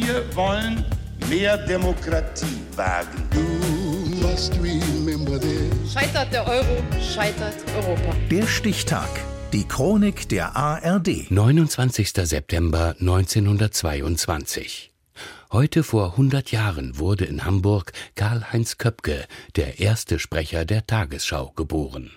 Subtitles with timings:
[0.00, 0.84] Wir wollen
[1.28, 3.26] mehr Demokratie wagen.
[5.92, 8.14] Scheitert der Euro, scheitert Europa.
[8.30, 9.08] Der Stichtag.
[9.52, 11.32] Die Chronik der ARD.
[11.32, 12.12] 29.
[12.12, 14.92] September 1922.
[15.50, 19.26] Heute vor 100 Jahren wurde in Hamburg Karl-Heinz Köpke,
[19.56, 22.12] der erste Sprecher der Tagesschau, geboren.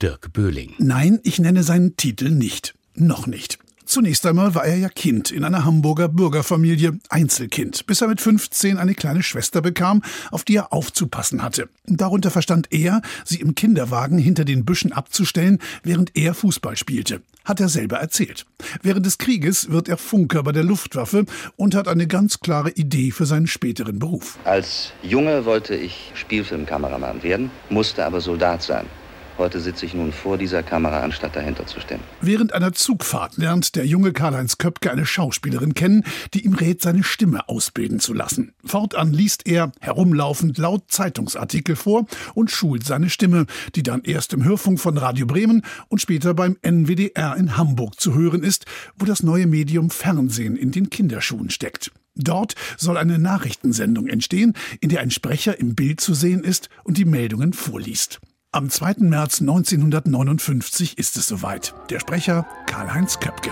[0.00, 0.74] Dirk Böhling.
[0.78, 2.74] Nein, ich nenne seinen Titel nicht.
[2.94, 3.58] Noch nicht.
[3.94, 8.76] Zunächst einmal war er ja Kind in einer Hamburger Bürgerfamilie, Einzelkind, bis er mit 15
[8.76, 10.02] eine kleine Schwester bekam,
[10.32, 11.68] auf die er aufzupassen hatte.
[11.86, 17.22] Darunter verstand er, sie im Kinderwagen hinter den Büschen abzustellen, während er Fußball spielte.
[17.44, 18.46] Hat er selber erzählt.
[18.82, 21.24] Während des Krieges wird er Funker bei der Luftwaffe
[21.54, 24.38] und hat eine ganz klare Idee für seinen späteren Beruf.
[24.42, 28.86] Als Junge wollte ich Spielfilmkameramann werden, musste aber Soldat sein.
[29.36, 31.98] Heute sitze ich nun vor dieser Kamera, anstatt dahinter zu stehen.
[32.20, 37.02] Während einer Zugfahrt lernt der junge Karl-Heinz Köpke eine Schauspielerin kennen, die ihm rät, seine
[37.02, 38.54] Stimme ausbilden zu lassen.
[38.64, 44.44] Fortan liest er, herumlaufend, laut Zeitungsartikel vor und schult seine Stimme, die dann erst im
[44.44, 49.24] Hörfunk von Radio Bremen und später beim NWDR in Hamburg zu hören ist, wo das
[49.24, 51.90] neue Medium Fernsehen in den Kinderschuhen steckt.
[52.14, 56.98] Dort soll eine Nachrichtensendung entstehen, in der ein Sprecher im Bild zu sehen ist und
[56.98, 58.20] die Meldungen vorliest.
[58.54, 58.98] Am 2.
[58.98, 61.74] März 1959 ist es soweit.
[61.90, 63.50] Der Sprecher Karl-Heinz Köpke.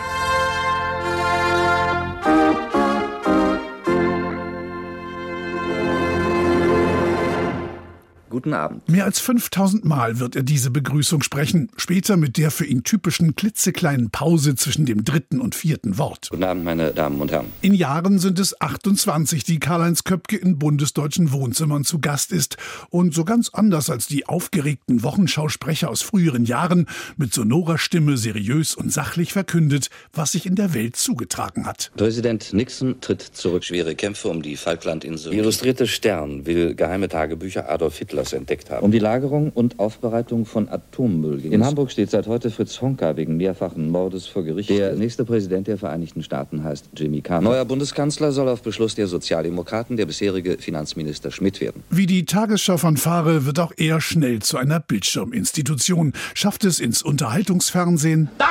[8.42, 8.88] Guten Abend.
[8.88, 13.36] Mehr als 5000 Mal wird er diese Begrüßung sprechen, später mit der für ihn typischen
[13.36, 16.26] klitzekleinen Pause zwischen dem dritten und vierten Wort.
[16.28, 17.46] Guten Abend, meine Damen und Herren.
[17.60, 22.56] In Jahren sind es 28, die Karl-Heinz Köpke in bundesdeutschen Wohnzimmern zu Gast ist.
[22.90, 28.74] Und so ganz anders als die aufgeregten Wochenschausprecher aus früheren Jahren mit sonorer Stimme seriös
[28.74, 31.92] und sachlich verkündet, was sich in der Welt zugetragen hat.
[31.96, 33.62] Präsident Nixon tritt zurück.
[33.62, 35.30] Schwere Kämpfe um die Falklandinseln.
[35.30, 38.84] Die illustrierte Stern will geheime Tagebücher Adolf Hitlers entdeckt haben.
[38.84, 43.16] Um die Lagerung und Aufbereitung von Atommüll ging In Hamburg steht seit heute Fritz Honka
[43.16, 44.70] wegen mehrfachen Mordes vor Gericht.
[44.70, 47.44] Der nächste Präsident der Vereinigten Staaten heißt Jimmy Carter.
[47.44, 51.82] Neuer Bundeskanzler soll auf Beschluss der Sozialdemokraten der bisherige Finanzminister Schmidt werden.
[51.90, 58.28] Wie die Tagesschau-Fanfare wird auch er schnell zu einer Bildschirminstitution, schafft es ins Unterhaltungsfernsehen.
[58.38, 58.46] Da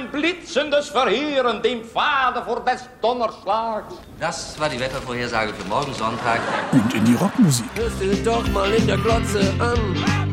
[0.00, 3.94] ein blitzendes Verheeren dem Pfade vor des Donnerschlags.
[4.18, 6.40] Das war die Wettervorhersage für morgen Sonntag.
[6.72, 7.66] Und in die Rockmusik.
[7.74, 10.29] Hörst du doch mal in der Glotze an.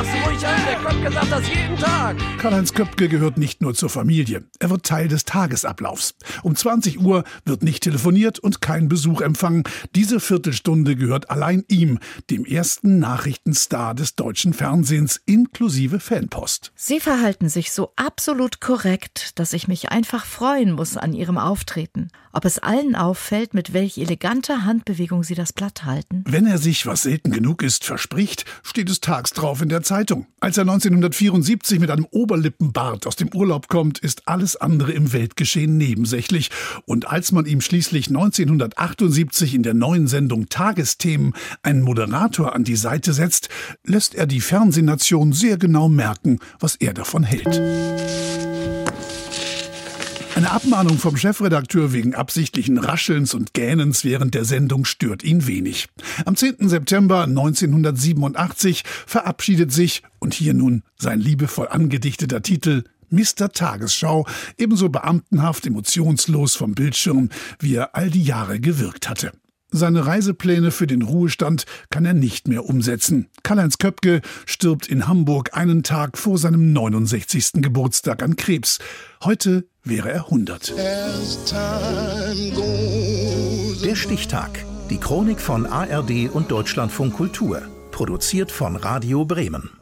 [0.00, 2.16] Machst du ruhig an, der Köpke sagt das jeden Tag.
[2.38, 6.14] Karl-Heinz Köpke gehört nicht nur zur Familie, er wird Teil des Tagesablaufs.
[6.42, 9.62] Um 20 Uhr wird nicht telefoniert und kein Besuch empfangen.
[9.94, 11.98] Diese Viertelstunde gehört allein ihm,
[12.30, 16.72] dem ersten Nachrichtenstar des deutschen Fernsehens inklusive Fanpost.
[16.76, 22.08] Sie verhalten sich so absolut korrekt, dass ich mich einfach freuen muss an ihrem Auftreten.
[22.32, 26.24] Ob es allen auffällt, mit welch eleganter Handbewegung sie das Blatt halten?
[26.26, 30.28] Wenn er sich, was selten genug ist, verspricht, steht es tags drauf in der Zeitung.
[30.38, 35.76] Als er 1974 mit einem Oberlippenbart aus dem Urlaub kommt, ist alles andere im Weltgeschehen
[35.76, 36.50] nebensächlich.
[36.86, 41.34] Und als man ihm schließlich 1978 in der neuen Sendung Tagesthemen
[41.64, 43.48] einen Moderator an die Seite setzt,
[43.84, 47.60] lässt er die Fernsehnation sehr genau merken, was er davon hält.
[50.40, 55.88] Eine Abmahnung vom Chefredakteur wegen absichtlichen Raschelns und Gähnens während der Sendung stört ihn wenig.
[56.24, 56.66] Am 10.
[56.66, 63.52] September 1987 verabschiedet sich, und hier nun sein liebevoll angedichteter Titel, Mr.
[63.52, 69.32] Tagesschau, ebenso beamtenhaft emotionslos vom Bildschirm, wie er all die Jahre gewirkt hatte.
[69.72, 73.28] Seine Reisepläne für den Ruhestand kann er nicht mehr umsetzen.
[73.42, 77.62] Karl-Heinz Köpke stirbt in Hamburg einen Tag vor seinem 69.
[77.62, 78.78] Geburtstag an Krebs.
[79.24, 80.74] Heute wäre er 100.
[83.84, 84.64] Der Stichtag.
[84.90, 87.62] Die Chronik von ARD und Deutschlandfunk Kultur.
[87.92, 89.79] Produziert von Radio Bremen.